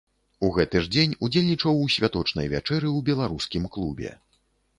[0.45, 4.11] У гэты ж дзень удзельнічаў у святочнай вячэры ў беларускім клубе.